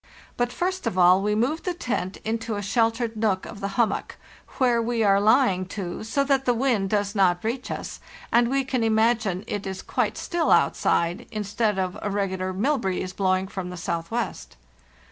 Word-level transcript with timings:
But 0.35 0.51
first 0.51 0.87
of 0.87 0.97
all 0.97 1.21
we 1.21 1.35
moved 1.35 1.63
the 1.63 1.75
tent 1.75 2.17
into 2.25 2.55
a 2.55 2.61
sheltered 2.63 3.15
nook 3.15 3.45
of 3.45 3.59
the 3.59 3.67
hummock, 3.77 4.15
where 4.57 4.81
we 4.81 5.03
are 5.03 5.21
lying 5.21 5.67
to, 5.77 6.03
so 6.03 6.23
that 6.23 6.45
the 6.45 6.55
wind 6.55 6.89
does 6.89 7.13
not 7.13 7.43
reach 7.43 7.69
us, 7.69 7.99
and 8.31 8.47
we 8.49 8.63
can 8.65 8.83
imagine 8.83 9.43
it 9.45 9.67
is 9.67 9.83
quite 9.83 10.17
still 10.17 10.49
outside, 10.49 11.27
instead 11.31 11.77
of 11.77 11.99
a 12.01 12.09
regular' 12.09 12.51
mill 12.51 12.79
breeze' 12.79 13.13
blowing 13.13 13.47
from 13.47 13.69
the 13.69 13.77
southwest. 13.77 14.55